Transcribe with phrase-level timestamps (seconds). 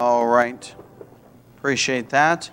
[0.00, 0.72] All right.
[1.56, 2.48] Appreciate that.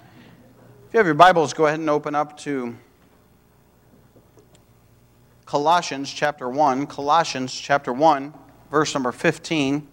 [0.88, 2.76] If you have your Bibles, go ahead and open up to
[5.46, 6.88] Colossians chapter 1.
[6.88, 8.34] Colossians chapter 1,
[8.72, 9.88] verse number 15.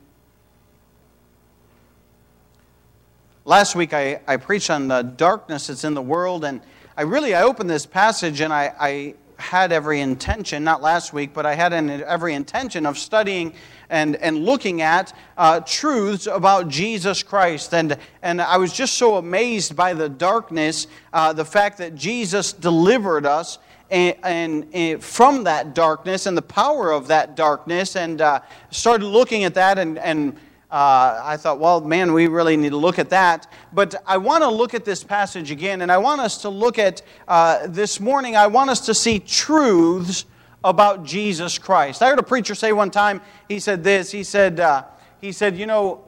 [3.44, 6.62] Last week I, I preached on the darkness that's in the world, and
[6.96, 11.34] I really I opened this passage and I, I had every intention, not last week,
[11.34, 13.54] but I had an, every intention of studying
[13.90, 17.74] and, and looking at uh, truths about Jesus Christ.
[17.74, 22.52] And, and I was just so amazed by the darkness, uh, the fact that Jesus
[22.52, 23.58] delivered us.
[23.90, 29.04] And, and, and, from that darkness and the power of that darkness, and uh, started
[29.04, 30.38] looking at that and, and
[30.72, 33.46] uh, I thought, well, man, we really need to look at that.
[33.74, 36.78] But I want to look at this passage again, and I want us to look
[36.78, 40.24] at uh, this morning, I want us to see truths
[40.64, 42.00] about Jesus Christ.
[42.00, 44.84] I heard a preacher say one time, he said this, he said, uh,
[45.20, 46.04] he said, you know,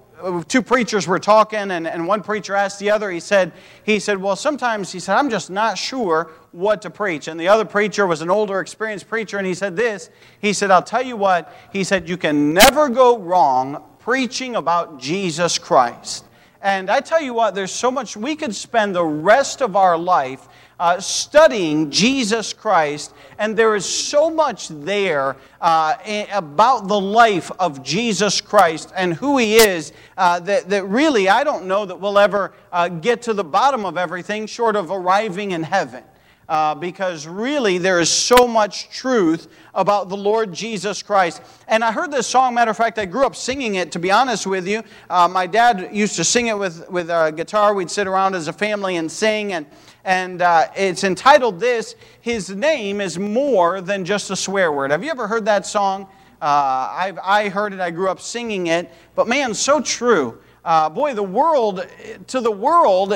[0.48, 3.52] two preachers were talking and, and one preacher asked the other he said
[3.82, 7.48] he said well sometimes he said i'm just not sure what to preach and the
[7.48, 11.02] other preacher was an older experienced preacher and he said this he said i'll tell
[11.02, 16.26] you what he said you can never go wrong preaching about Jesus Christ.
[16.60, 19.96] And I tell you what, there's so much, we could spend the rest of our
[19.96, 20.46] life
[20.78, 25.94] uh, studying Jesus Christ, and there is so much there uh,
[26.32, 31.42] about the life of Jesus Christ and who He is uh, that, that really I
[31.42, 35.52] don't know that we'll ever uh, get to the bottom of everything short of arriving
[35.52, 36.04] in heaven
[36.48, 41.42] uh, because really there is so much truth about the Lord Jesus Christ.
[41.68, 44.10] And I heard this song, matter of fact, I grew up singing it, to be
[44.10, 44.82] honest with you.
[45.08, 47.74] Uh, my dad used to sing it with, with a guitar.
[47.74, 49.52] We'd sit around as a family and sing.
[49.52, 49.66] And,
[50.04, 54.90] and uh, it's entitled this His Name is More Than Just a Swear Word.
[54.90, 56.08] Have you ever heard that song?
[56.42, 58.90] Uh, I've, I heard it, I grew up singing it.
[59.14, 60.40] But man, so true.
[60.64, 61.86] Uh, boy, the world,
[62.26, 63.14] to the world,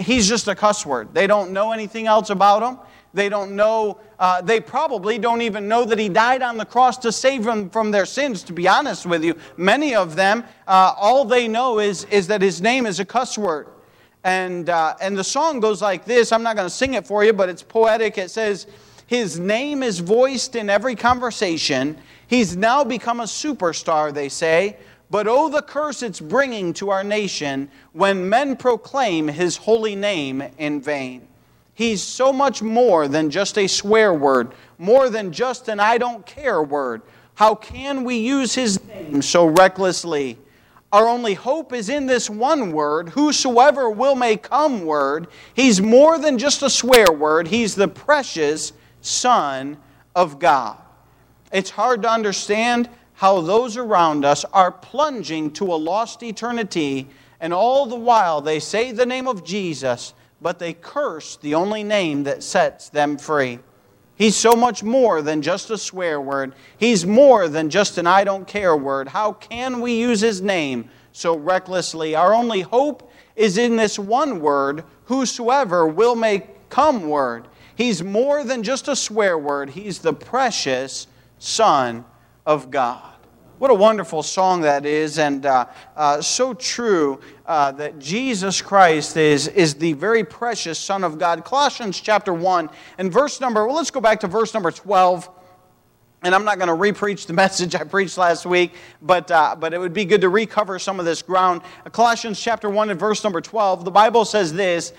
[0.00, 1.14] he's just a cuss word.
[1.14, 2.78] They don't know anything else about him.
[3.12, 6.96] They don't know, uh, they probably don't even know that he died on the cross
[6.98, 9.34] to save them from their sins, to be honest with you.
[9.56, 13.36] Many of them, uh, all they know is, is that his name is a cuss
[13.36, 13.66] word.
[14.22, 17.24] And, uh, and the song goes like this I'm not going to sing it for
[17.24, 18.18] you, but it's poetic.
[18.18, 18.66] It says,
[19.06, 21.98] His name is voiced in every conversation.
[22.26, 24.76] He's now become a superstar, they say.
[25.10, 30.42] But oh, the curse it's bringing to our nation when men proclaim his holy name
[30.56, 31.26] in vain.
[31.74, 36.24] He's so much more than just a swear word, more than just an I don't
[36.26, 37.02] care word.
[37.34, 40.38] How can we use his name so recklessly?
[40.92, 45.28] Our only hope is in this one word, whosoever will may come word.
[45.54, 49.78] He's more than just a swear word, he's the precious Son
[50.14, 50.76] of God.
[51.52, 52.88] It's hard to understand
[53.20, 57.06] how those around us are plunging to a lost eternity,
[57.38, 61.84] and all the while they say the name of Jesus, but they curse the only
[61.84, 63.58] name that sets them free.
[64.14, 66.54] He's so much more than just a swear word.
[66.78, 69.08] He's more than just an I don't care word.
[69.08, 72.14] How can we use his name so recklessly?
[72.14, 77.48] Our only hope is in this one word, whosoever will make come word.
[77.76, 79.68] He's more than just a swear word.
[79.68, 81.06] He's the precious
[81.38, 82.06] Son
[82.46, 83.09] of God.
[83.60, 89.18] What a wonderful song that is, and uh, uh, so true uh, that Jesus Christ
[89.18, 91.44] is, is the very precious Son of God.
[91.44, 95.28] Colossians chapter 1 and verse number, well, let's go back to verse number 12.
[96.22, 98.72] And I'm not going to repreach the message I preached last week,
[99.02, 101.60] but, uh, but it would be good to recover some of this ground.
[101.92, 104.94] Colossians chapter 1 and verse number 12, the Bible says this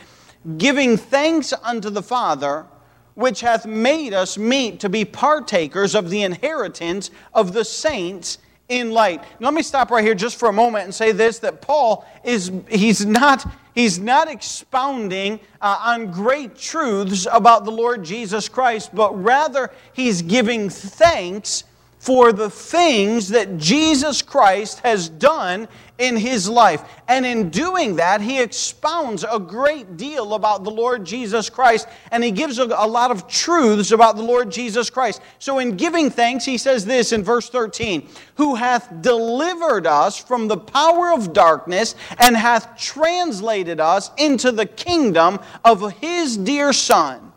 [0.60, 2.68] Giving thanks unto the Father
[3.16, 8.38] which hath made us meet to be partakers of the inheritance of the saints
[8.72, 9.22] in light.
[9.42, 12.52] let me stop right here just for a moment and say this that Paul is
[12.70, 13.46] he's not
[13.76, 20.22] he's not expounding uh, on great truths about the Lord Jesus Christ, but rather he's
[20.22, 21.66] giving thanks
[22.02, 25.68] for the things that Jesus Christ has done
[26.00, 26.82] in his life.
[27.08, 32.24] And in doing that, he expounds a great deal about the Lord Jesus Christ and
[32.24, 35.22] he gives a, a, lot of truths about the Lord Jesus Christ.
[35.38, 40.48] So, in giving thanks, he says this in verse 13 Who hath delivered us from
[40.48, 47.31] the power of darkness and hath translated us into the kingdom of his dear Son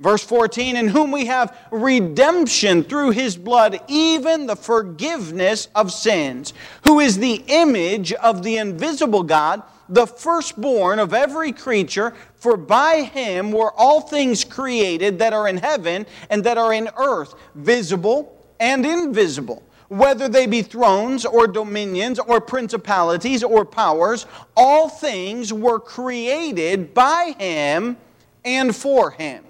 [0.00, 6.52] Verse 14, in whom we have redemption through his blood, even the forgiveness of sins,
[6.84, 13.02] who is the image of the invisible God, the firstborn of every creature, for by
[13.02, 18.36] him were all things created that are in heaven and that are in earth, visible
[18.58, 24.26] and invisible whether they be thrones or dominions or principalities or powers,
[24.56, 27.96] all things were created by him
[28.44, 29.44] and for him.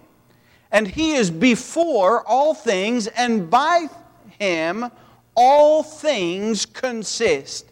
[0.75, 3.87] And he is before all things, and by
[4.41, 4.91] him
[5.37, 7.71] all things consist.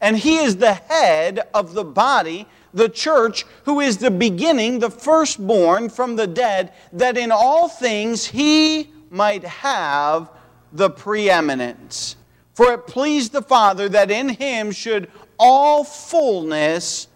[0.00, 4.90] And he is the head of the body, the church, who is the beginning, the
[4.90, 10.30] firstborn from the dead, that in all things he might have
[10.72, 12.14] the preeminence.
[12.52, 15.10] For it pleased the Father that in him should
[15.40, 17.08] all fullness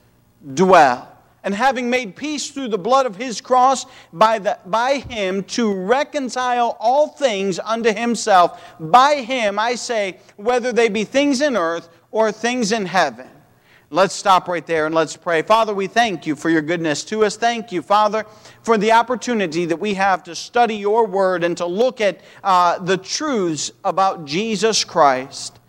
[0.54, 1.17] dwell.
[1.48, 5.72] And having made peace through the blood of his cross, by, the, by him to
[5.72, 8.62] reconcile all things unto himself.
[8.78, 13.30] By him, I say, whether they be things in earth or things in heaven.
[13.88, 15.40] Let's stop right there and let's pray.
[15.40, 17.38] Father, we thank you for your goodness to us.
[17.38, 18.26] Thank you, Father,
[18.60, 22.78] for the opportunity that we have to study your word and to look at uh,
[22.78, 25.60] the truths about Jesus Christ.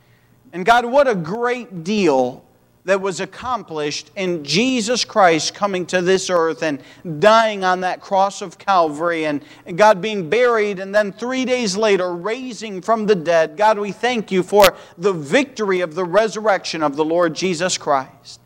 [0.52, 2.44] And God, what a great deal
[2.90, 6.82] that was accomplished in Jesus Christ coming to this earth and
[7.20, 9.44] dying on that cross of Calvary and
[9.76, 13.58] God being buried and then three days later raising from the dead.
[13.58, 18.42] God, we thank you for the victory of the resurrection of the Lord Jesus Christ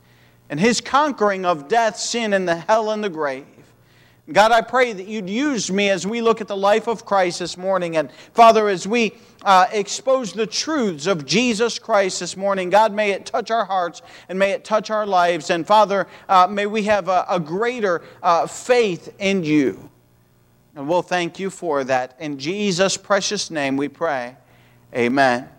[0.49, 3.45] and his conquering of death, sin, and the hell and the grave.
[4.31, 7.39] God, I pray that you'd use me as we look at the life of Christ
[7.39, 7.97] this morning.
[7.97, 13.11] And Father, as we uh, expose the truths of Jesus Christ this morning, God, may
[13.11, 15.49] it touch our hearts and may it touch our lives.
[15.49, 19.89] And Father, uh, may we have a, a greater uh, faith in you.
[20.73, 22.15] And we'll thank you for that.
[22.17, 24.37] In Jesus' precious name we pray.
[24.95, 25.49] Amen.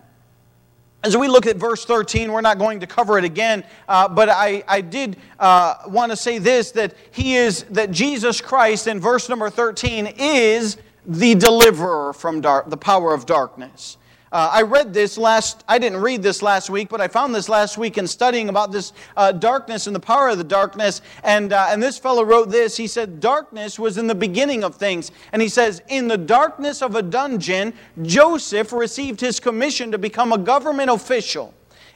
[1.05, 4.27] As we look at verse 13, we're not going to cover it again, uh, but
[4.27, 8.99] I, I did uh, want to say this that he is, that Jesus Christ in
[8.99, 13.97] verse number 13 is the deliverer from dark, the power of darkness.
[14.31, 17.47] Uh, I read this last, I didn't read this last week, but I found this
[17.47, 21.01] last week in studying about this uh, darkness and the power of the darkness.
[21.23, 22.75] And, uh, and this fellow wrote this.
[22.75, 25.11] He said, Darkness was in the beginning of things.
[25.31, 30.33] And he says, In the darkness of a dungeon, Joseph received his commission to become
[30.33, 31.53] a government official.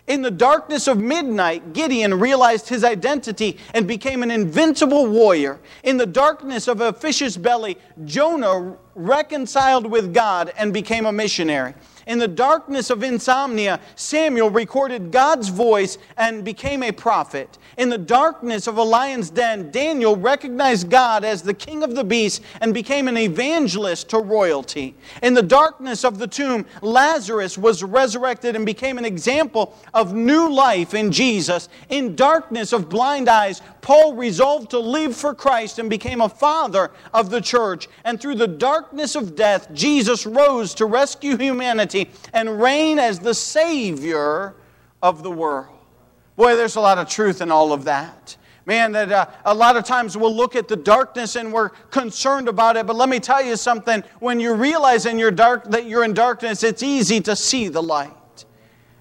[0.10, 5.60] In the darkness of midnight, Gideon realized his identity and became an invincible warrior.
[5.84, 11.76] In the darkness of a fish's belly, Jonah reconciled with God and became a missionary.
[12.09, 17.59] In the darkness of insomnia, Samuel recorded God's voice and became a prophet.
[17.77, 22.03] In the darkness of a lion's den, Daniel recognized God as the king of the
[22.03, 24.95] beasts and became an evangelist to royalty.
[25.21, 30.51] In the darkness of the tomb, Lazarus was resurrected and became an example of new
[30.51, 31.69] life in Jesus.
[31.89, 36.89] In darkness of blind eyes, Paul resolved to live for Christ and became a father
[37.13, 37.88] of the church.
[38.03, 41.99] And through the darkness of death, Jesus rose to rescue humanity
[42.34, 44.54] and reign as the Savior
[45.01, 45.78] of the world.
[46.36, 48.38] Boy, there's a lot of truth in all of that.
[48.66, 52.48] Man, that uh, a lot of times we'll look at the darkness and we're concerned
[52.48, 52.86] about it.
[52.86, 56.13] But let me tell you something: when you realize in your dark that you're in
[56.13, 58.13] darkness, it's easy to see the light.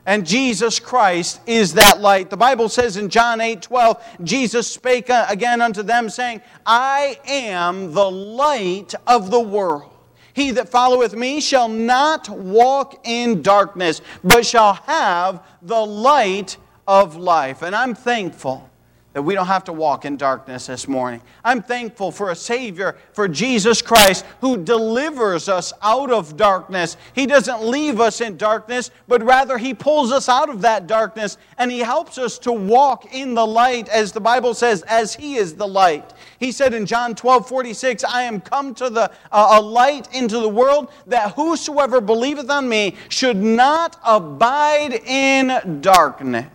[0.09, 2.31] And Jesus Christ is that light.
[2.31, 7.21] The Bible says in John 8 12, Jesus spake uh, again unto them, saying, I
[7.27, 9.93] am the light of the world.
[10.39, 17.17] He that followeth me shall not walk in darkness, but shall have the light of
[17.17, 17.63] life.
[17.63, 18.71] And I'm thankful
[19.19, 21.21] that we don't have to walk in darkness this morning.
[21.43, 26.97] I'm thankful for a Savior, for Jesus Christ, who delivers us out of darkness.
[27.17, 31.37] He doesn't leave us in darkness, but rather He pulls us out of that darkness
[31.59, 35.35] and He helps us to walk in the light, as the Bible says, as He
[35.35, 36.13] is the light.
[36.39, 40.39] He said in John 12 46, I am come to the, uh, a light into
[40.39, 46.47] the world that whosoever believeth on me should not abide in darkness.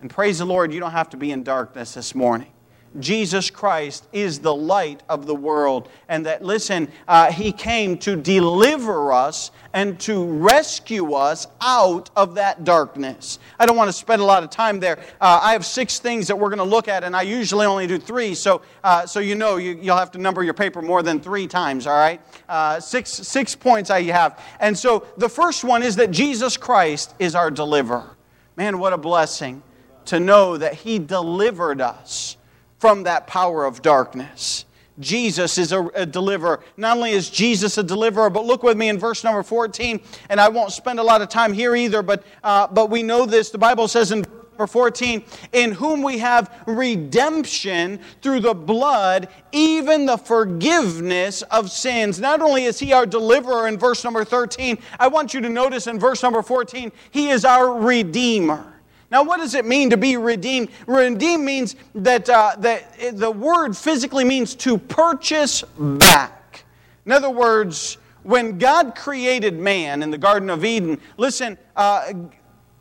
[0.00, 2.52] And praise the Lord, you don't have to be in darkness this morning.
[2.98, 5.88] Jesus Christ is the light of the world.
[6.08, 12.36] And that, listen, uh, He came to deliver us and to rescue us out of
[12.36, 13.38] that darkness.
[13.58, 14.98] I don't want to spend a lot of time there.
[15.20, 17.86] Uh, I have six things that we're going to look at, and I usually only
[17.86, 18.34] do three.
[18.34, 21.46] So, uh, so you know you, will have to number your paper more than three
[21.46, 22.20] times, all right?
[22.48, 24.42] Uh, six, six points I have.
[24.60, 28.16] And so the first one is that Jesus Christ is our deliverer.
[28.56, 29.62] Man, what a blessing
[30.08, 32.36] to know that He delivered us
[32.78, 34.64] from that power of darkness.
[35.00, 36.60] Jesus is a, a, deliverer.
[36.76, 40.40] Not only is Jesus a deliverer, but look with me in verse number 14, and
[40.40, 43.50] I won't spend a lot of time here either, but, uh, but we know this.
[43.50, 45.22] The Bible says in verse number 14,
[45.52, 52.18] in whom we have redemption through the blood, even the forgiveness of sins.
[52.18, 55.86] Not only is he our deliverer in verse number 13, I want you to notice
[55.86, 58.77] in verse number 14, he is our redeemer.
[59.10, 60.68] Now, what does it mean to be redeemed?
[60.86, 66.64] Redeemed means that, uh, that the word physically means to purchase back.
[67.06, 72.12] In other words, when God created man in the Garden of Eden, listen, uh,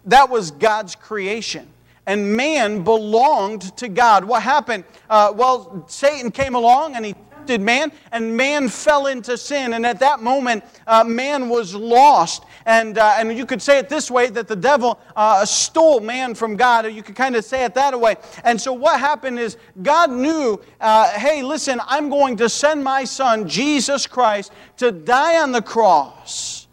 [0.06, 1.68] that was God's creation.
[2.06, 4.26] And man belonged to God.
[4.26, 4.84] What happened?
[5.10, 7.16] Uh, well, Satan came along and he
[7.48, 9.74] tempted man, and man fell into sin.
[9.74, 12.44] And at that moment, uh, man was lost.
[12.66, 16.36] And, uh, and you could say it this way that the devil uh, stole man
[16.36, 18.16] from God, or you could kind of say it that way.
[18.44, 23.06] And so what happened is God knew, uh, hey, listen, I'm going to send my
[23.06, 26.68] son, Jesus Christ, to die on the cross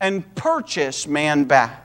[0.00, 1.81] and purchase man back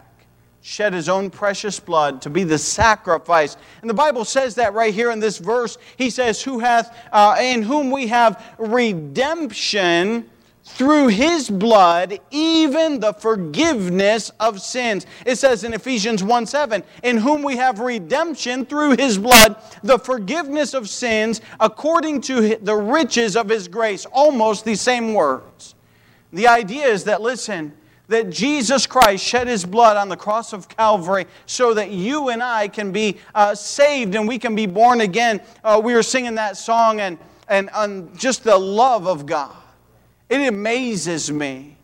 [0.68, 3.56] shed his own precious blood to be the sacrifice.
[3.80, 5.78] And the Bible says that right here in this verse.
[5.96, 10.30] He says, Who hath, uh, in whom we have redemption
[10.66, 15.06] through his blood, even the forgiveness of sins.
[15.26, 19.98] It says in Ephesians 1 7, in whom we have redemption through his blood, the
[19.98, 24.06] forgiveness of sins, according to the riches of his grace.
[24.06, 25.76] Almost the same words.
[26.34, 27.72] The idea is that, listen,
[28.08, 32.42] that Jesus Christ shed his blood on the cross of Calvary so that you and
[32.42, 35.42] I can be uh, saved and we can be born again.
[35.64, 39.56] Uh, we were singing that song and, and, and just the love of God.
[40.30, 41.78] It amazes me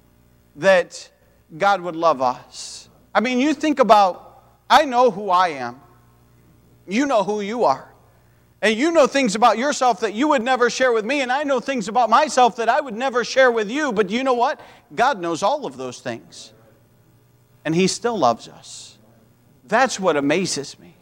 [0.56, 1.10] that
[1.58, 2.90] God would love us.
[3.14, 5.82] I mean, you think about, I know who I am,
[6.88, 7.93] you know who you are.
[8.64, 11.44] And you know things about yourself that you would never share with me, and I
[11.44, 13.92] know things about myself that I would never share with you.
[13.92, 14.62] But you know what?
[14.96, 16.54] God knows all of those things.
[17.66, 18.98] And He still loves us.
[19.66, 20.96] That's what amazes me.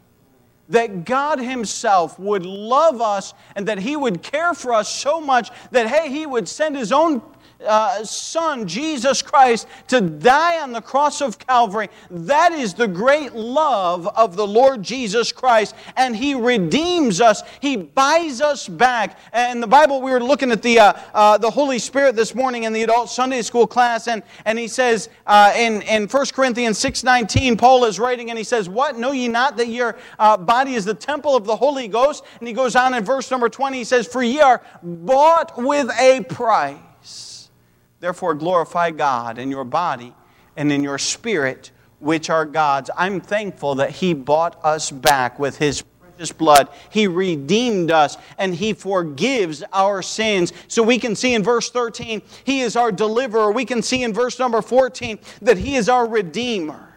[0.69, 5.51] That God Himself would love us and that He would care for us so much
[5.69, 7.21] that, hey, He would send His own
[7.65, 11.89] uh, Son, Jesus Christ, to die on the cross of Calvary.
[12.09, 15.75] That is the great love of the Lord Jesus Christ.
[15.95, 19.19] And He redeems us, He buys us back.
[19.33, 22.63] And the Bible, we were looking at the, uh, uh, the Holy Spirit this morning
[22.63, 26.79] in the adult Sunday school class, and, and he says uh, in, in 1 Corinthians
[26.79, 28.97] 6.19, Paul is writing, and he says, What?
[28.97, 32.23] Know ye not that your uh, body is the temple of the Holy Ghost?
[32.39, 35.89] And he goes on in verse number 20, he says, For ye are bought with
[35.99, 36.77] a price.
[38.01, 40.13] Therefore, glorify God in your body
[40.57, 42.89] and in your spirit, which are God's.
[42.97, 46.69] I'm thankful that He bought us back with His precious blood.
[46.89, 50.51] He redeemed us and He forgives our sins.
[50.67, 53.51] So we can see in verse 13, He is our deliverer.
[53.51, 56.87] We can see in verse number 14 that He is our redeemer.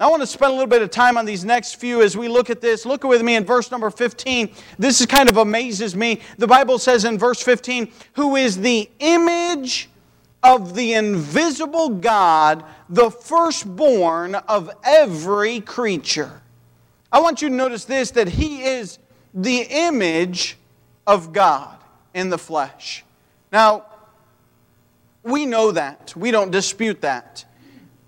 [0.00, 2.28] I want to spend a little bit of time on these next few as we
[2.28, 2.86] look at this.
[2.86, 4.50] Look with me in verse number 15.
[4.78, 6.20] This is kind of amazes me.
[6.38, 9.90] The Bible says in verse 15, who is the image
[10.42, 16.42] of the invisible God, the firstborn of every creature.
[17.10, 18.98] I want you to notice this that He is
[19.34, 20.56] the image
[21.06, 21.76] of God
[22.14, 23.04] in the flesh.
[23.52, 23.86] Now,
[25.22, 26.14] we know that.
[26.16, 27.44] We don't dispute that.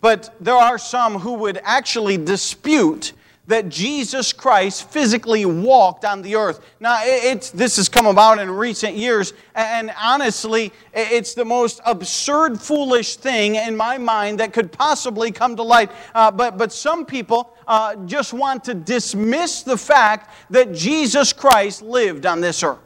[0.01, 3.13] But there are some who would actually dispute
[3.49, 6.61] that Jesus Christ physically walked on the earth.
[6.81, 12.61] Now, it's, this has come about in recent years, and honestly, it's the most absurd,
[12.61, 15.91] foolish thing in my mind that could possibly come to light.
[16.15, 21.83] Uh, but, but some people uh, just want to dismiss the fact that Jesus Christ
[21.83, 22.79] lived on this earth.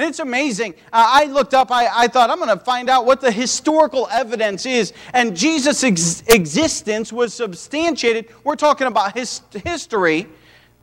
[0.00, 0.72] And it's amazing.
[0.90, 4.08] Uh, I looked up, I, I thought, I'm going to find out what the historical
[4.10, 4.94] evidence is.
[5.12, 8.30] And Jesus' ex- existence was substantiated.
[8.42, 10.26] We're talking about his, history.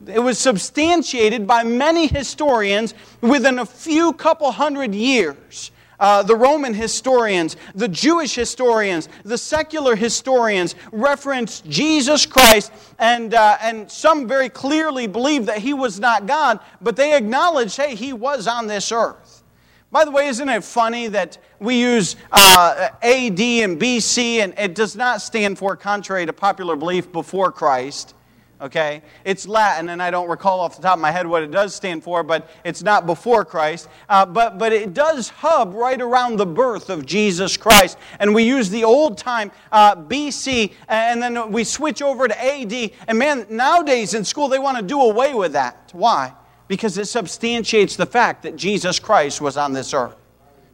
[0.06, 5.72] It was substantiated by many historians within a few couple hundred years.
[6.00, 13.58] Uh, the Roman historians, the Jewish historians, the secular historians reference Jesus Christ, and, uh,
[13.60, 18.12] and some very clearly believe that he was not God, but they acknowledge, hey, he
[18.12, 19.42] was on this earth.
[19.90, 24.74] By the way, isn't it funny that we use uh, AD and BC, and it
[24.74, 28.14] does not stand for, contrary to popular belief, before Christ?
[28.60, 29.02] Okay?
[29.24, 31.74] It's Latin, and I don't recall off the top of my head what it does
[31.74, 33.88] stand for, but it's not before Christ.
[34.08, 37.98] Uh, but, but it does hub right around the birth of Jesus Christ.
[38.18, 42.90] And we use the old time uh, BC, and then we switch over to AD.
[43.06, 45.90] And man, nowadays in school, they want to do away with that.
[45.92, 46.34] Why?
[46.66, 50.16] Because it substantiates the fact that Jesus Christ was on this earth.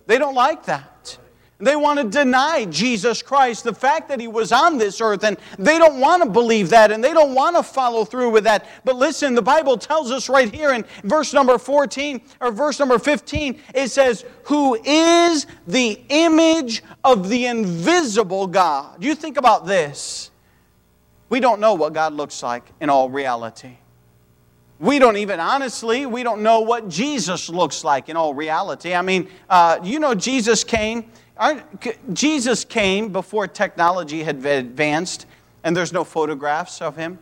[0.06, 0.93] They don't like that.
[1.58, 5.36] They want to deny Jesus Christ, the fact that he was on this earth, and
[5.56, 8.66] they don't want to believe that and they don't want to follow through with that.
[8.84, 12.98] But listen, the Bible tells us right here in verse number 14 or verse number
[12.98, 19.02] 15, it says, Who is the image of the invisible God?
[19.02, 20.32] You think about this.
[21.28, 23.76] We don't know what God looks like in all reality.
[24.80, 28.92] We don't even, honestly, we don't know what Jesus looks like in all reality.
[28.92, 31.10] I mean, uh, you know, Jesus came
[32.12, 35.26] Jesus came before technology had advanced,
[35.62, 37.18] and there's no photographs of him.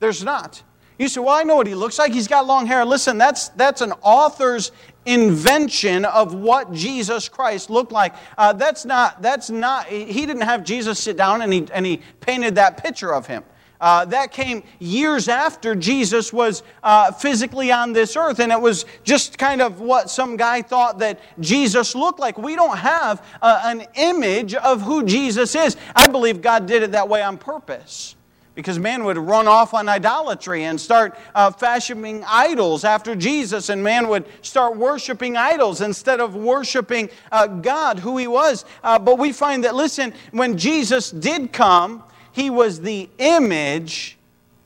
[0.00, 0.62] There's not.
[0.98, 2.12] You say, Well, I know what he looks like.
[2.12, 2.84] He's got long hair.
[2.84, 4.72] Listen, that's, that's an author's
[5.06, 8.14] invention of what Jesus Christ looked like.
[8.36, 12.02] Uh, that's not, that's not, he didn't have Jesus sit down and he, and he
[12.20, 13.44] painted that picture of him.
[13.80, 18.84] Uh, that came years after Jesus was uh, physically on this earth, and it was
[19.04, 22.38] just kind of what some guy thought that Jesus looked like.
[22.38, 25.76] We don't have uh, an image of who Jesus is.
[25.94, 28.16] I believe God did it that way on purpose
[28.58, 33.84] because man would run off on idolatry and start uh, fashioning idols after Jesus, and
[33.84, 38.64] man would start worshiping idols instead of worshiping uh, God, who he was.
[38.82, 42.02] Uh, but we find that, listen, when Jesus did come,
[42.38, 44.16] he was the image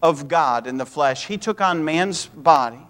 [0.02, 1.26] of God in the flesh.
[1.26, 2.86] He took on man's body,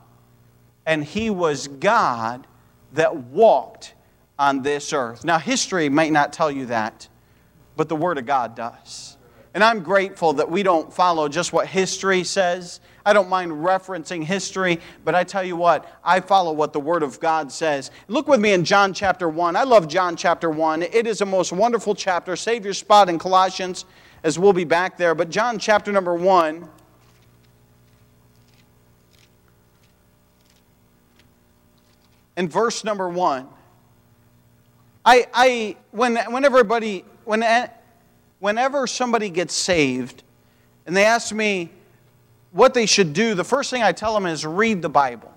[0.85, 2.49] and he was God
[2.93, 3.95] that walked
[4.41, 5.25] on this earth.
[5.25, 7.07] Now, history might not tell you that,
[7.77, 9.17] but the Word of God does.
[9.55, 12.81] And I'm grateful that we don't follow just what history says.
[13.07, 17.05] I don't mind referencing history, but I tell you what, I follow what the Word
[17.05, 17.93] of God says.
[18.09, 19.55] Look with me in John chapter 1.
[19.55, 20.83] I love John chapter 1.
[20.83, 22.35] It is a most wonderful chapter.
[22.35, 23.85] Save your spot in Colossians
[24.25, 25.15] as we'll be back there.
[25.15, 26.69] But John chapter number 1.
[32.37, 33.49] And verse number 1.
[35.05, 37.67] I, I when, when everybody, when, eh,
[38.39, 40.23] whenever somebody gets saved
[40.87, 41.71] and they ask me
[42.53, 45.32] what they should do, the first thing I tell them is read the Bible.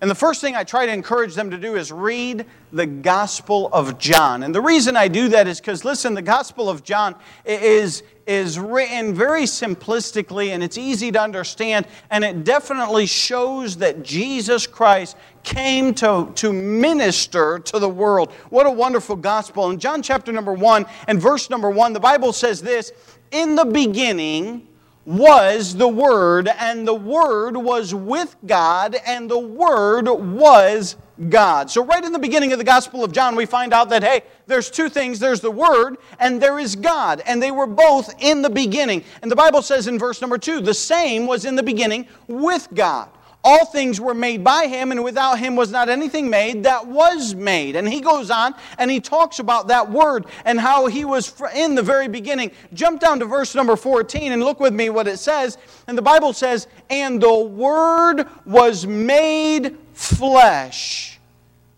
[0.00, 3.70] And the first thing I try to encourage them to do is read the Gospel
[3.72, 4.42] of John.
[4.42, 7.14] And the reason I do that is because, listen, the Gospel of John
[7.46, 14.02] is, is written very simplistically and it's easy to understand, and it definitely shows that
[14.02, 18.32] Jesus Christ came to, to minister to the world.
[18.50, 19.70] What a wonderful gospel.
[19.70, 22.92] In John chapter number one and verse number one, the Bible says this
[23.30, 24.68] In the beginning,
[25.06, 30.96] was the Word, and the Word was with God, and the Word was
[31.30, 31.70] God.
[31.70, 34.22] So, right in the beginning of the Gospel of John, we find out that, hey,
[34.46, 38.42] there's two things there's the Word, and there is God, and they were both in
[38.42, 39.04] the beginning.
[39.22, 42.68] And the Bible says in verse number two, the same was in the beginning with
[42.74, 43.08] God.
[43.48, 47.32] All things were made by him, and without him was not anything made that was
[47.32, 47.76] made.
[47.76, 51.76] And he goes on and he talks about that word and how he was in
[51.76, 52.50] the very beginning.
[52.74, 55.58] Jump down to verse number 14 and look with me what it says.
[55.86, 61.20] And the Bible says, And the word was made flesh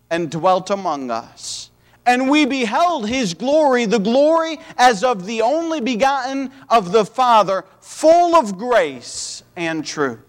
[0.09, 1.69] and dwelt among us.
[2.03, 7.63] And we beheld his glory, the glory as of the only begotten of the Father,
[7.79, 10.21] full of grace and truth.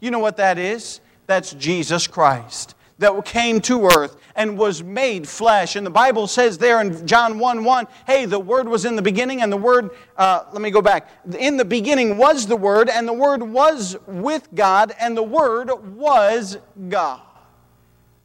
[0.00, 1.00] You know what that is?
[1.26, 5.76] That's Jesus Christ that came to earth and was made flesh.
[5.76, 9.02] And the Bible says there in John 1 1, hey, the Word was in the
[9.02, 11.10] beginning, and the Word, uh, let me go back.
[11.38, 15.70] In the beginning was the Word, and the Word was with God, and the Word
[15.96, 17.20] was God.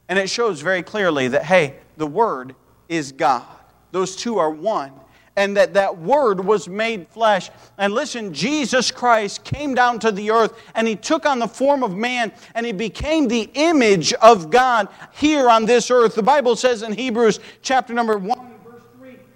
[0.08, 2.54] And it shows very clearly that, hey, the Word
[2.88, 3.46] is God.
[3.90, 4.92] Those two are one
[5.36, 7.50] and that that word was made flesh.
[7.78, 11.82] And listen, Jesus Christ came down to the earth and he took on the form
[11.82, 16.14] of man and he became the image of God here on this earth.
[16.14, 18.52] The Bible says in Hebrews chapter number 1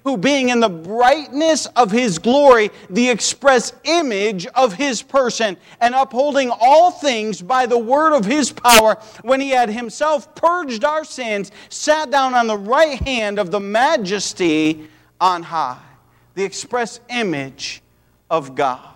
[0.04, 5.96] who being in the brightness of his glory, the express image of his person, and
[5.96, 11.02] upholding all things by the word of his power, when he had himself purged our
[11.02, 14.86] sins, sat down on the right hand of the majesty
[15.20, 15.85] on high
[16.36, 17.82] the express image
[18.30, 18.86] of God.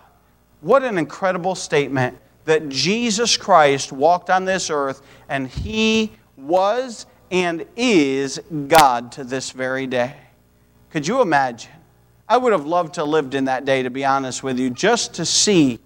[0.61, 7.65] What an incredible statement that Jesus Christ walked on this earth and he was and
[7.75, 10.15] is God to this very day.
[10.91, 11.71] Could you imagine?
[12.29, 14.69] I would have loved to have lived in that day, to be honest with you,
[14.69, 15.79] just to see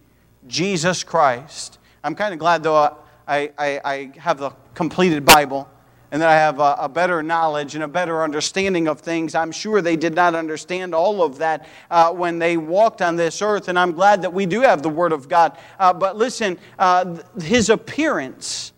[0.48, 1.80] Jesus Christ.
[2.04, 5.70] I'm kind of glad, though, I, I, I have the completed Bible
[6.16, 9.36] and that I have a, a, better knowledge and a better understanding of things.
[9.36, 13.42] I'm sure they did not understand all of that uh, when they walked on this
[13.42, 15.58] earth, and I'm glad that we do have the Word of God.
[15.78, 18.72] Uh, but listen, uh, his appearance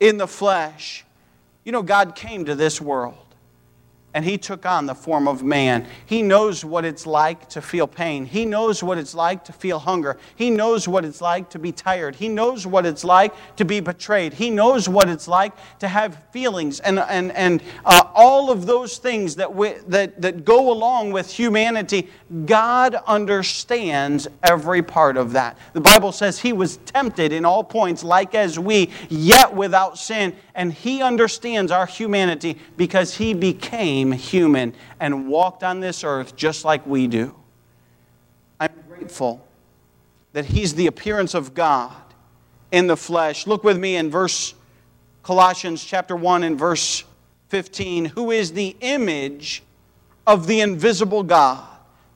[0.00, 1.06] in the flesh,
[1.64, 3.16] you know, God came to this world.
[4.14, 5.86] And he took on the form of man.
[6.04, 8.26] He knows what it's like to feel pain.
[8.26, 10.18] He knows what it's like to feel hunger.
[10.36, 12.16] He knows what it's like to be tired.
[12.16, 14.34] He knows what it's like to be betrayed.
[14.34, 18.98] He knows what it's like to have feelings and, and, and uh, all of those
[18.98, 22.10] things that, we, that, that go along with humanity.
[22.44, 25.56] God understands every part of that.
[25.72, 30.36] The Bible says he was tempted in all points, like as we, yet without sin.
[30.54, 36.36] And he understands our humanity because he became became human and walked on this earth
[36.36, 37.34] just like we do.
[38.58, 39.46] I'm grateful
[40.32, 41.92] that he's the appearance of God
[42.70, 43.46] in the flesh.
[43.46, 44.54] Look with me in verse
[45.22, 47.04] Colossians chapter 1 and verse
[47.48, 49.62] 15, who is the image
[50.26, 51.68] of the invisible God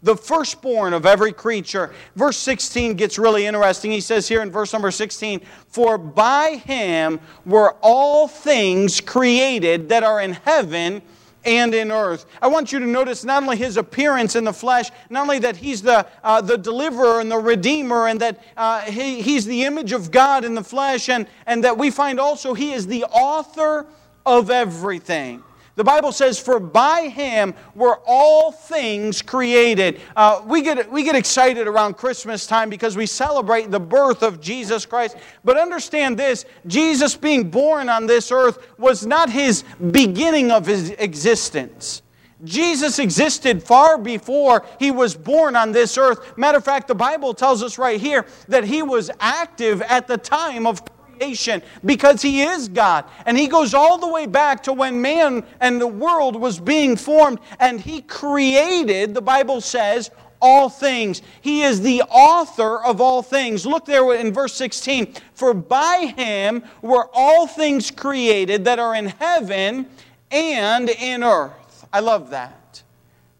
[0.03, 1.93] the firstborn of every creature.
[2.15, 3.91] Verse 16 gets really interesting.
[3.91, 10.05] He says here in verse number 16, For by him were all things created that
[10.05, 11.03] are in heaven
[11.47, 12.27] and in earth.
[12.43, 15.57] I want you to notice not only his appearance in the flesh, not only that
[15.57, 19.93] he's the, uh, the deliverer and the redeemer, and that uh, he, he's the image
[19.93, 23.87] of God in the flesh, and, and that we find also he is the author
[24.27, 25.43] of everything.
[25.77, 30.01] The Bible says, For by him were all things created.
[30.17, 34.41] Uh, we, get, we get excited around Christmas time because we celebrate the birth of
[34.41, 35.17] Jesus Christ.
[35.45, 40.91] But understand this Jesus being born on this earth was not his beginning of his
[40.93, 42.03] existence.
[42.45, 46.37] Jesus existed far before he was born on this earth.
[46.37, 50.19] Matter of fact, the Bible tells us right here that he was active at the
[50.19, 50.83] time of
[51.17, 53.05] creation because He is God.
[53.25, 56.97] And He goes all the way back to when man and the world was being
[56.97, 61.23] formed, and He created, the Bible says, all things.
[61.41, 63.65] He is the author of all things.
[63.65, 65.15] Look there in verse 16.
[65.33, 69.87] For by him were all things created that are in heaven
[70.31, 71.87] and in earth.
[71.91, 72.83] I love that.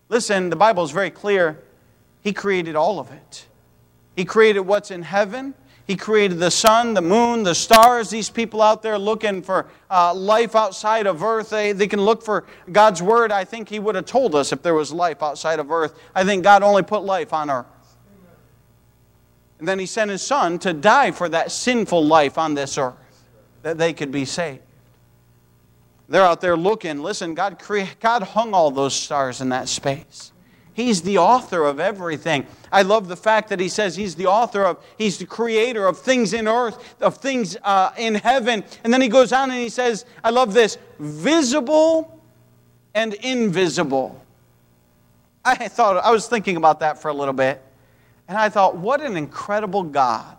[0.09, 1.63] Listen, the Bible is very clear.
[2.23, 3.47] He created all of it.
[4.17, 5.55] He created what's in heaven
[5.87, 8.11] he created the sun, the moon, the stars.
[8.11, 12.25] These people out there looking for uh, life outside of earth, they, they can look
[12.25, 13.31] for God's word.
[13.31, 15.97] I think He would have told us if there was life outside of earth.
[16.13, 17.67] I think God only put life on earth.
[19.61, 22.97] And then He sent His Son to die for that sinful life on this earth,
[23.63, 24.63] that they could be saved.
[26.09, 27.01] They're out there looking.
[27.01, 30.33] Listen, God, cre- God hung all those stars in that space.
[30.77, 32.47] He's the author of everything.
[32.71, 35.99] I love the fact that he says he's the author of, he's the creator of
[35.99, 38.63] things in earth, of things uh, in heaven.
[38.85, 42.21] And then he goes on and he says, I love this visible
[42.95, 44.21] and invisible.
[45.47, 47.63] I thought, I was thinking about that for a little bit.
[48.29, 50.37] And I thought, what an incredible God.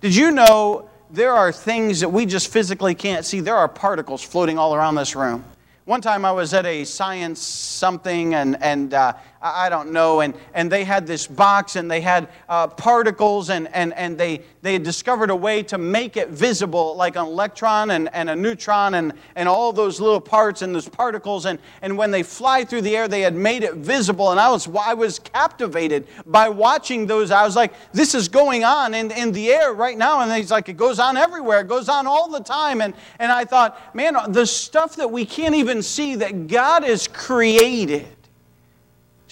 [0.00, 3.40] Did you know there are things that we just physically can't see?
[3.40, 5.44] There are particles floating all around this room.
[5.84, 10.34] One time I was at a science something, and, and uh, I don't know, and,
[10.54, 14.74] and they had this box and they had uh, particles, and, and, and they, they
[14.74, 18.94] had discovered a way to make it visible, like an electron and, and a neutron,
[18.94, 21.46] and, and all those little parts and those particles.
[21.46, 24.30] And, and when they fly through the air, they had made it visible.
[24.30, 27.32] And I was, I was captivated by watching those.
[27.32, 30.20] I was like, this is going on in, in the air right now.
[30.20, 32.80] And he's like, it goes on everywhere, it goes on all the time.
[32.80, 37.08] And, and I thought, man, the stuff that we can't even see that God has
[37.08, 38.06] created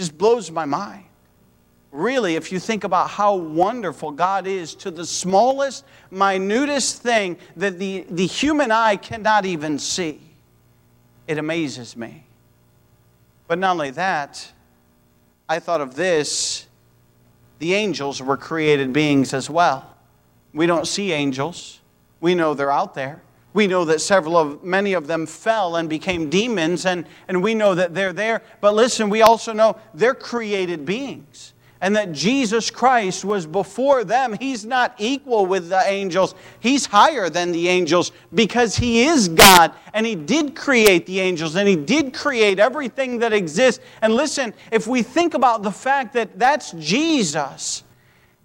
[0.01, 1.05] just blows my mind.
[1.93, 7.79] Really, if you think about how wonderful God is to the smallest, minutest thing that
[7.79, 10.19] the, the human eye cannot even see,
[11.29, 12.25] it amazes me.
[13.47, 14.51] But not only that,
[15.47, 16.67] I thought of this
[17.59, 19.99] the angels were created beings as well.
[20.55, 21.79] We don't see angels,
[22.23, 23.21] we know they're out there.
[23.53, 27.55] We know that several of many of them fell and became demons, and, and we
[27.55, 28.43] know that they're there.
[28.61, 31.55] But listen, we also know they're created beings.
[31.83, 34.37] And that Jesus Christ was before them.
[34.39, 36.35] He's not equal with the angels.
[36.61, 39.73] He's higher than the angels because He is God.
[39.95, 43.83] And He did create the angels and He did create everything that exists.
[44.03, 47.83] And listen, if we think about the fact that that's Jesus,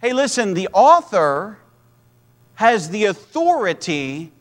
[0.02, 1.60] hey, listen, the author
[2.54, 4.32] has the authority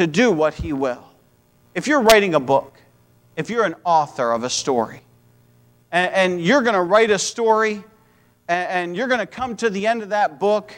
[0.00, 1.04] to do what He will.
[1.74, 2.80] If you're writing a book,
[3.36, 5.02] if you're an author of a story,
[5.92, 7.84] and, and you're going to write a story,
[8.48, 10.72] and, and you're going to come to the end of that book,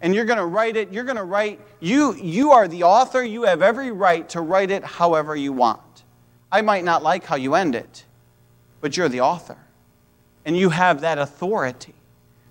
[0.00, 3.22] and you're going to write it, you're going to write, you, you are the author,
[3.22, 5.80] you have every right to write it however you want.
[6.50, 8.04] I might not like how you end it,
[8.80, 9.58] but you're the author,
[10.44, 11.94] and you have that authority.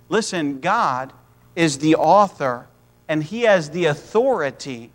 [0.08, 1.12] Listen, God
[1.58, 2.68] is the author,
[3.10, 4.92] and He has the authority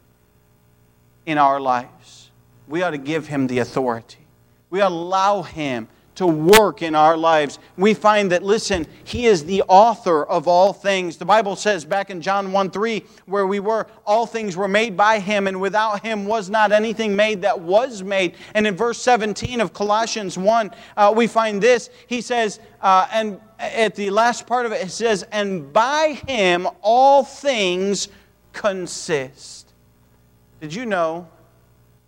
[1.30, 2.30] in our lives.
[2.68, 4.20] We ought to give him the authority.
[4.70, 7.58] We allow Him to work in our lives.
[7.76, 11.16] We find that, listen, He is the author of all things.
[11.16, 14.96] The Bible says back in John 1 3, where we were, all things were made
[14.96, 18.36] by Him, and without Him was not anything made that was made.
[18.54, 21.90] And in verse 17 of Colossians 1, uh, we find this.
[22.06, 26.68] He says, uh, and at the last part of it, it says, and by Him
[26.82, 28.08] all things
[28.52, 29.59] consist.
[30.60, 31.28] Did you know?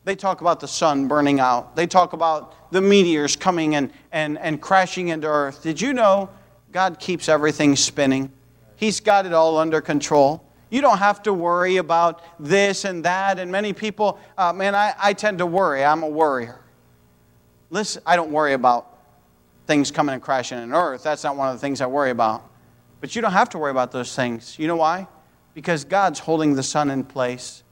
[0.05, 1.77] They talk about the sun burning out.
[1.77, 5.63] They talk about the meteors coming and, and, and crashing into earth.
[5.63, 6.29] Did you know
[6.73, 8.33] God keeps everything spinning?
[8.77, 10.45] He's got it all under control.
[10.71, 13.39] You don't have to worry about this and that.
[13.39, 15.85] And many people, uh, man, I, I tend to worry.
[15.85, 16.61] I'm a worrier.
[17.71, 18.99] Listen, I don't worry about
[19.67, 21.05] things coming and crashing in earth.
[21.05, 22.51] That's not one of the things I worry about.
[23.01, 24.59] But you don't have to worry about those things.
[24.59, 25.07] You know why?
[25.55, 27.63] Because God's holding the sun in place.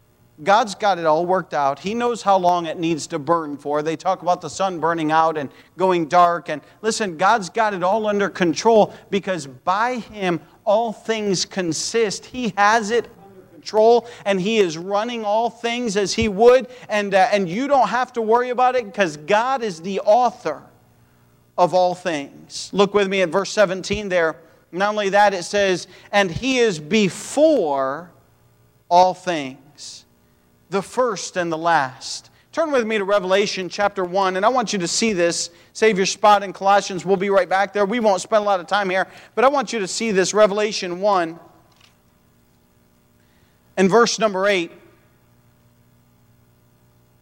[0.42, 1.78] God's got it all worked out.
[1.78, 3.82] He knows how long it needs to burn for.
[3.82, 6.48] They talk about the sun burning out and going dark.
[6.48, 12.26] And listen, God's got it all under control because by Him all things consist.
[12.26, 16.68] He has it under control and He is running all things as He would.
[16.88, 20.62] And, uh, and you don't have to worry about it because God is the author
[21.58, 22.70] of all things.
[22.72, 24.36] Look with me at verse 17 there.
[24.72, 28.10] Not only that, it says, and He is before
[28.88, 29.58] all things
[30.70, 32.30] the first and the last.
[32.52, 35.50] Turn with me to Revelation chapter 1, and I want you to see this.
[35.72, 37.04] Save your spot in Colossians.
[37.04, 37.84] We'll be right back there.
[37.84, 40.34] We won't spend a lot of time here, but I want you to see this
[40.34, 41.38] Revelation 1
[43.76, 44.72] and verse number 8.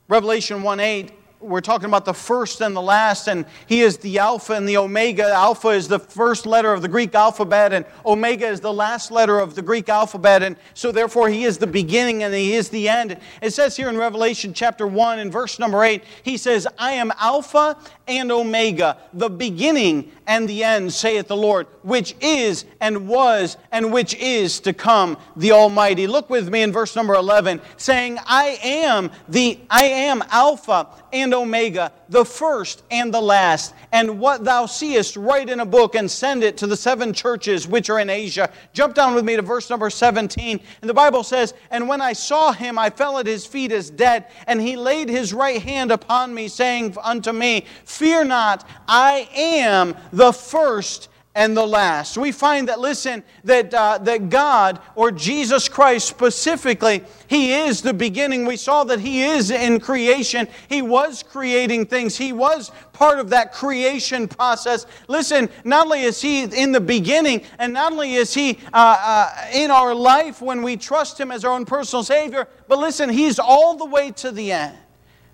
[0.08, 4.18] Revelation 1 8 we're talking about the first and the last, and he is the
[4.18, 5.30] Alpha and the Omega.
[5.32, 9.38] Alpha is the first letter of the Greek alphabet, and Omega is the last letter
[9.38, 12.88] of the Greek alphabet, and so therefore he is the beginning and he is the
[12.88, 13.16] end.
[13.40, 17.12] It says here in Revelation chapter 1 and verse number 8, he says, I am
[17.18, 17.76] Alpha
[18.08, 23.92] and Omega, the beginning and the end, saith the Lord, which is and was and
[23.92, 26.06] which is to come, the Almighty.
[26.06, 31.27] Look with me in verse number 11, saying, I am the I am Alpha and
[31.34, 33.74] Omega, the first and the last.
[33.92, 37.66] And what thou seest, write in a book and send it to the seven churches
[37.66, 38.50] which are in Asia.
[38.72, 40.60] Jump down with me to verse number 17.
[40.80, 43.90] And the Bible says, And when I saw him, I fell at his feet as
[43.90, 49.28] dead, and he laid his right hand upon me, saying unto me, Fear not, I
[49.34, 52.18] am the first and the last.
[52.18, 57.94] We find that, listen, that, uh, that God or Jesus Christ specifically, He is the
[57.94, 58.44] beginning.
[58.44, 60.48] We saw that He is in creation.
[60.68, 64.86] He was creating things, He was part of that creation process.
[65.06, 69.46] Listen, not only is He in the beginning, and not only is He uh, uh,
[69.52, 73.38] in our life when we trust Him as our own personal Savior, but listen, He's
[73.38, 74.76] all the way to the end.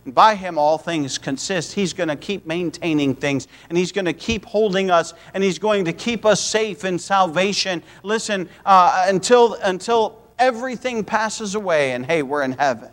[0.07, 1.73] By him, all things consist.
[1.73, 5.59] He's going to keep maintaining things, and he's going to keep holding us, and he's
[5.59, 7.83] going to keep us safe in salvation.
[8.03, 12.91] Listen, uh, until, until everything passes away, and hey, we're in heaven.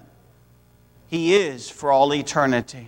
[1.08, 2.88] He is for all eternity.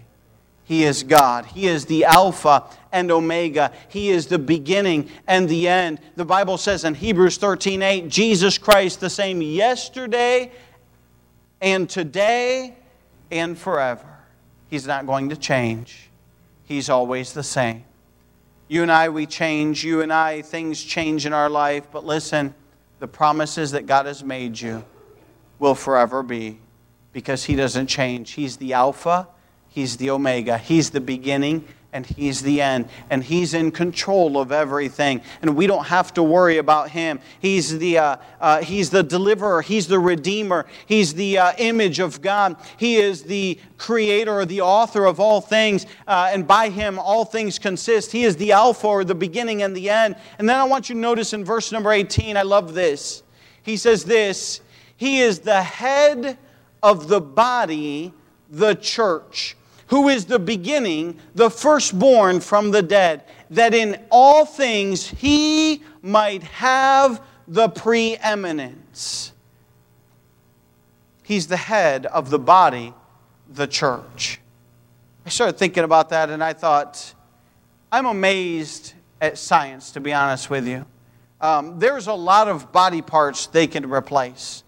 [0.63, 1.45] He is God.
[1.45, 3.73] He is the Alpha and Omega.
[3.89, 5.99] He is the beginning and the end.
[6.15, 10.51] The Bible says in Hebrews 13 8, Jesus Christ the same yesterday
[11.59, 12.77] and today
[13.29, 14.12] and forever.
[14.73, 16.09] He's not going to change.
[16.65, 17.83] He's always the same.
[18.67, 19.83] You and I, we change.
[19.83, 21.85] You and I, things change in our life.
[21.91, 22.55] But listen,
[22.97, 24.83] the promises that God has made you
[25.59, 26.57] will forever be
[27.11, 28.31] because He doesn't change.
[28.31, 29.27] He's the Alpha,
[29.69, 32.89] He's the Omega, He's the beginning, and He's the end.
[33.09, 35.21] And He's in control of everything.
[35.41, 37.19] And we don't have to worry about Him.
[37.39, 42.21] He's the, uh, uh, he's the deliverer, He's the Redeemer, He's the uh, image of
[42.21, 42.57] God.
[42.77, 45.85] He is the creator or the author of all things.
[46.07, 48.11] Uh, and by Him, all things consist.
[48.11, 50.15] He is the Alpha or the beginning and the end.
[50.39, 53.23] And then I want you to notice in verse number 18, I love this.
[53.61, 54.61] He says this
[54.97, 56.37] He is the head
[56.81, 58.13] of the body,
[58.49, 59.55] the church
[59.93, 66.41] who is the beginning, the firstborn from the dead, that in all things he might
[66.41, 69.33] have the preeminence.
[71.21, 72.91] He's the head of the body,
[73.47, 74.39] the church.
[75.27, 77.13] I started thinking about that and I thought,
[77.91, 80.87] I'm amazed at science, to be honest with you.
[81.39, 84.63] Um, there's a lot of body parts they can replace.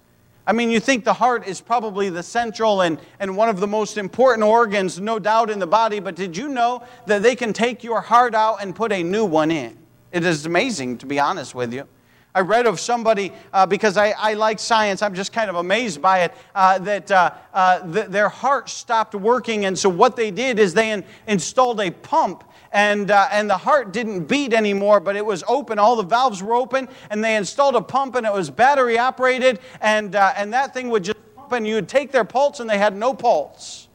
[0.48, 3.68] I mean, you think the heart is probably the central and, and one of the
[3.68, 7.52] most important organs, no doubt, in the body, but did you know that they can
[7.52, 9.78] take your heart out and put a new one in?
[10.12, 11.88] It is amazing, to be honest with you.
[12.36, 16.02] I read of somebody, uh, because I, I like science, I'm just kind of amazed
[16.02, 19.66] by it, uh, that uh, uh th- their heart stopped working.
[19.66, 22.44] And so what they did is they in- installed a pump
[22.76, 25.80] and, uh, and the heart didn't beat anymore, but it was open.
[25.80, 29.60] All the valves were open, and they installed a pump, and it was battery operated,
[29.80, 32.70] and, uh, and that thing would just pump, and you would take their pulse, and
[32.70, 33.88] they had no pulse.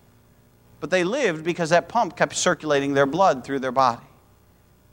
[0.81, 4.01] But they lived because that pump kept circulating their blood through their body.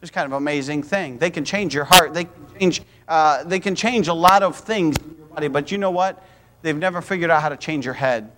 [0.01, 1.17] It's kind of an amazing thing.
[1.17, 2.13] They can change your heart.
[2.13, 5.47] They can change, uh, they can change a lot of things in your body.
[5.47, 6.21] But you know what?
[6.61, 8.33] They've never figured out how to change your head.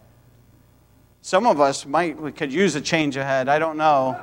[1.24, 3.50] Some of us might we could use a change of head.
[3.50, 4.22] I don't know.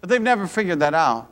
[0.00, 1.30] But they've never figured that out.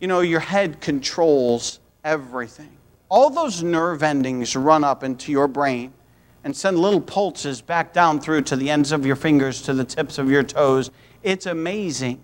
[0.00, 2.76] You know, your head controls everything.
[3.08, 5.92] All those nerve endings run up into your brain
[6.42, 9.84] and send little pulses back down through to the ends of your fingers, to the
[9.84, 10.90] tips of your toes.
[11.22, 12.22] It's amazing.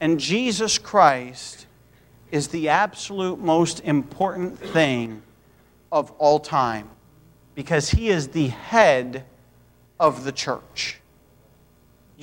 [0.00, 1.66] And Jesus Christ
[2.30, 5.22] is the absolute most important thing
[5.90, 6.90] of all time
[7.54, 9.24] because he is the head
[9.98, 11.00] of the church.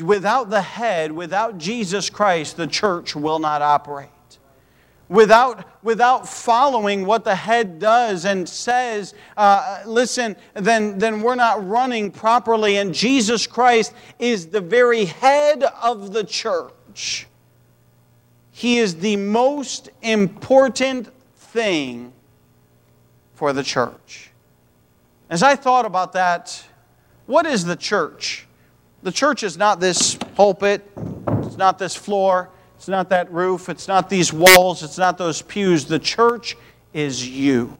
[0.03, 4.09] Without the head, without Jesus Christ, the church will not operate
[5.09, 11.67] without, without following what the head does and says, uh, listen, then, then we're not
[11.67, 12.77] running properly.
[12.77, 17.27] And Jesus Christ is the very head of the church.
[18.51, 22.13] He is the most important thing
[23.33, 24.31] for the church.
[25.29, 26.65] As I thought about that,
[27.25, 28.47] what is the church?
[29.05, 30.81] The church is not this pulpit,
[31.43, 33.69] it's not this floor, it's not that roof.
[33.69, 34.83] It's not these walls.
[34.83, 35.85] It's not those pews.
[35.85, 36.57] The church
[36.93, 37.77] is you.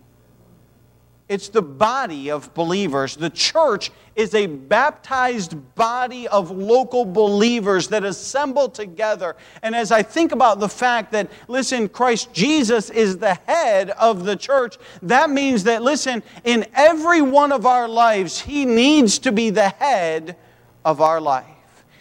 [1.28, 3.16] It's the body of believers.
[3.16, 9.36] The church is a baptized body of local believers that assemble together.
[9.64, 14.24] And as I think about the fact that, listen, Christ Jesus is the head of
[14.24, 19.32] the church, that means that, listen, in every one of our lives, He needs to
[19.32, 20.38] be the head
[20.86, 21.46] of our life.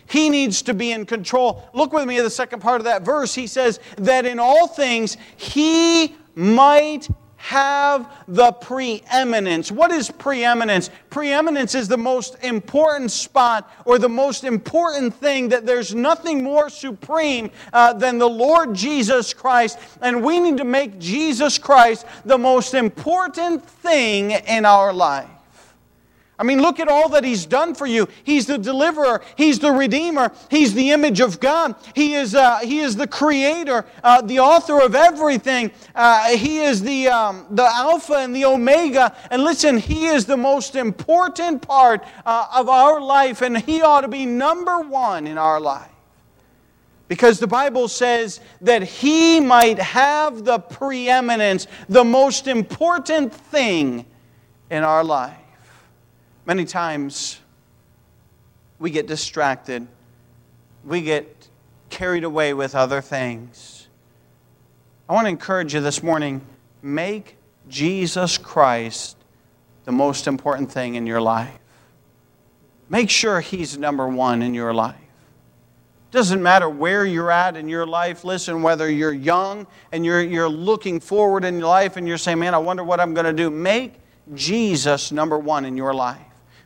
[0.06, 1.68] He needs to be in control.
[1.72, 3.34] Look with me at the second part of that verse.
[3.34, 9.70] He says that in all things he might have the preeminence.
[9.70, 10.88] What is preeminence?
[11.10, 16.70] Preeminence is the most important spot or the most important thing that there's nothing more
[16.70, 19.78] supreme uh, than the Lord Jesus Christ.
[20.00, 25.28] And we need to make Jesus Christ the most important thing in our life.
[26.36, 28.08] I mean, look at all that He's done for you.
[28.24, 32.80] He's the deliverer, He's the redeemer, He's the image of God, He is, uh, he
[32.80, 35.70] is the creator, uh, the author of everything.
[35.94, 39.14] Uh, he is the, um, the Alpha and the Omega.
[39.30, 44.00] And listen, He is the most important part uh, of our life, and He ought
[44.00, 45.90] to be number one in our life.
[47.06, 54.04] Because the Bible says that He might have the preeminence, the most important thing
[54.68, 55.43] in our life.
[56.46, 57.40] Many times
[58.78, 59.86] we get distracted,
[60.84, 61.48] we get
[61.88, 63.88] carried away with other things.
[65.08, 66.44] I want to encourage you this morning
[66.82, 67.36] make
[67.68, 69.16] Jesus Christ
[69.84, 71.58] the most important thing in your life.
[72.90, 74.96] Make sure He's number one in your life.
[76.10, 78.22] Doesn't matter where you're at in your life.
[78.22, 82.38] Listen, whether you're young and you're, you're looking forward in your life and you're saying,
[82.38, 83.50] man, I wonder what I'm going to do.
[83.50, 83.94] Make
[84.34, 86.20] Jesus number one in your life.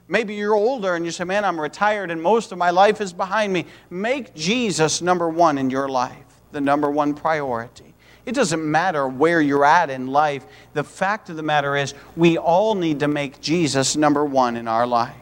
[0.08, 3.12] Maybe you're older and you say, Man, I'm retired and most of my life is
[3.12, 3.66] behind me.
[3.90, 7.94] Make Jesus number one in your life, the number one priority.
[8.24, 10.44] It doesn't matter where you're at in life.
[10.74, 14.68] The fact of the matter is, we all need to make Jesus number one in
[14.68, 15.16] our life.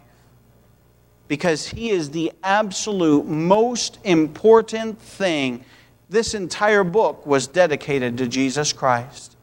[1.28, 5.64] Because he is the absolute most important thing.
[6.08, 9.35] This entire book was dedicated to Jesus Christ.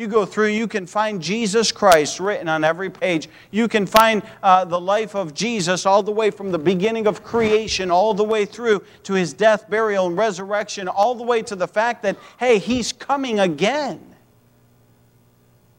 [0.00, 3.28] You go through, you can find Jesus Christ written on every page.
[3.50, 7.22] You can find uh, the life of Jesus all the way from the beginning of
[7.22, 11.54] creation, all the way through to his death, burial, and resurrection, all the way to
[11.54, 14.00] the fact that, hey, he's coming again.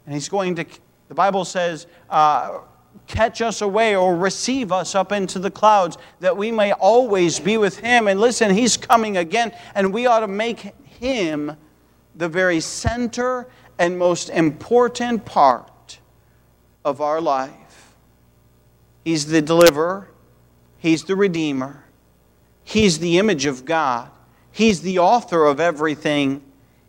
[0.06, 0.66] And he's going to,
[1.08, 2.60] the Bible says, uh,
[3.08, 7.58] catch us away or receive us up into the clouds that we may always be
[7.58, 8.08] with him.
[8.08, 11.58] And listen, he's coming again, and we ought to make him
[12.16, 13.48] the very center
[13.82, 15.98] and most important part
[16.86, 17.96] of our life.
[19.04, 20.08] He's the deliverer,
[20.78, 21.84] He's the redeemer,
[22.64, 24.12] He's the image of God,
[24.52, 26.44] He's the author of everything.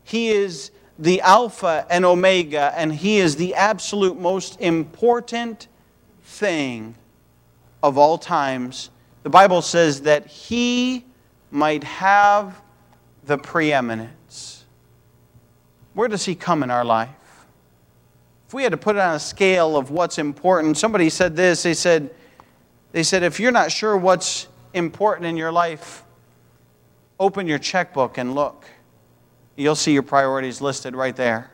[0.05, 5.69] He is the Alpha and Omega, and He is the absolute most important
[6.25, 6.95] thing
[7.83, 8.91] of all times.
[9.23, 11.07] The Bible says that He
[11.51, 12.61] might have
[13.25, 14.22] the preeminence?
[15.95, 17.11] Where does He come in our life?
[18.47, 21.63] If we had to put it on a scale of what's important, somebody said this.
[21.63, 22.11] They said,
[22.93, 26.05] they said, if you're not sure what's important in your life,
[27.19, 28.67] open your checkbook and look.
[29.57, 31.51] You'll see your priorities listed right there.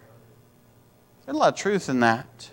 [1.24, 2.50] There's a lot of truth in that.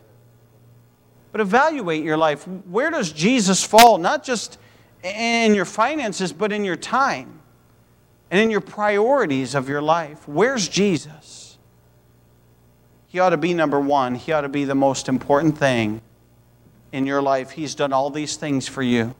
[1.32, 2.48] But evaluate your life.
[2.48, 3.98] Where does Jesus fall?
[3.98, 4.58] Not just
[5.04, 7.40] in your finances, but in your time
[8.32, 10.28] and in your priorities of your life.
[10.28, 11.45] Where's Jesus?
[13.16, 16.02] He ought to be number one, He ought to be the most important thing
[16.92, 17.52] in your life.
[17.52, 19.16] He's done all these things for you.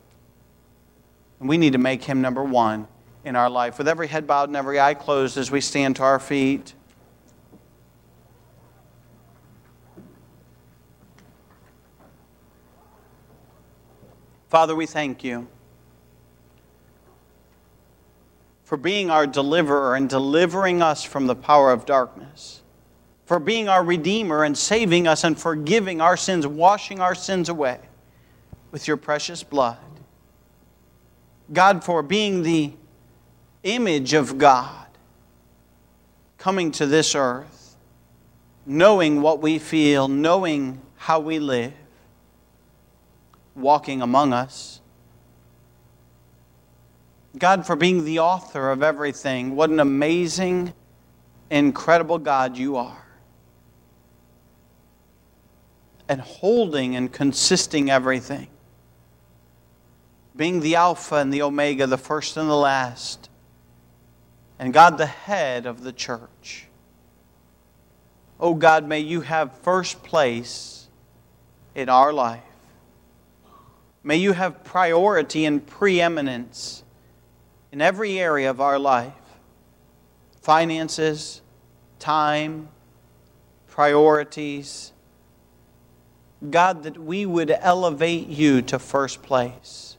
[1.40, 2.88] And we need to make Him number one
[3.24, 3.78] in our life.
[3.78, 6.74] With every head bowed and every eye closed as we stand to our feet.
[14.50, 15.48] Father, we thank you
[18.62, 22.60] for being our deliverer and delivering us from the power of darkness,
[23.26, 27.78] for being our redeemer and saving us and forgiving our sins, washing our sins away
[28.70, 29.78] with your precious blood.
[31.52, 32.72] God, for being the
[33.62, 34.86] image of God
[36.38, 37.76] coming to this earth,
[38.64, 41.74] knowing what we feel, knowing how we live,
[43.54, 44.80] walking among us
[47.38, 49.56] God, for being the author of everything.
[49.56, 50.72] What an amazing,
[51.50, 53.05] incredible God you are.
[56.08, 58.48] And holding and consisting everything.
[60.36, 63.28] Being the Alpha and the Omega, the first and the last.
[64.58, 66.66] And God, the head of the church.
[68.38, 70.88] Oh God, may you have first place
[71.74, 72.42] in our life.
[74.02, 76.84] May you have priority and preeminence
[77.72, 79.12] in every area of our life
[80.40, 81.42] finances,
[81.98, 82.68] time,
[83.66, 84.92] priorities.
[86.50, 89.96] God, that we would elevate you to first place.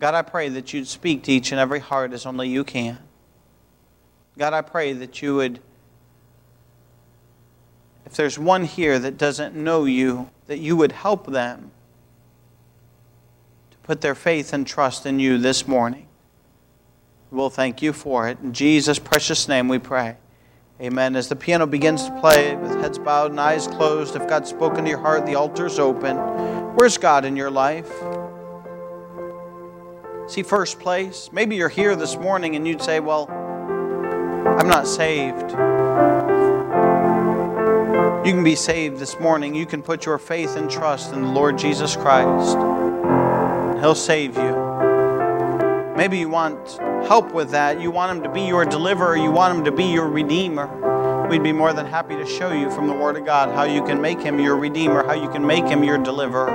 [0.00, 2.98] God, I pray that you'd speak to each and every heart as only you can.
[4.36, 5.60] God, I pray that you would,
[8.06, 11.72] if there's one here that doesn't know you, that you would help them
[13.70, 16.06] to put their faith and trust in you this morning.
[17.30, 18.38] We'll thank you for it.
[18.40, 20.16] In Jesus' precious name we pray.
[20.80, 21.16] Amen.
[21.16, 24.84] As the piano begins to play with heads bowed and eyes closed, if God's spoken
[24.84, 26.16] to your heart, the altar's open.
[26.76, 27.90] Where's God in your life?
[30.28, 31.30] See, first place?
[31.32, 35.50] Maybe you're here this morning and you'd say, Well, I'm not saved.
[38.24, 39.56] You can be saved this morning.
[39.56, 42.56] You can put your faith and trust in the Lord Jesus Christ.
[43.80, 44.67] He'll save you.
[45.98, 46.78] Maybe you want
[47.08, 47.80] help with that.
[47.80, 49.16] You want Him to be your deliverer.
[49.16, 51.26] You want Him to be your redeemer.
[51.28, 53.82] We'd be more than happy to show you from the Word of God how you
[53.82, 56.52] can make Him your redeemer, how you can make Him your deliverer.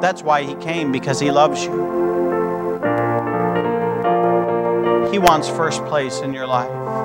[0.00, 1.72] That's why He came, because He loves you.
[5.10, 6.95] He wants first place in your life.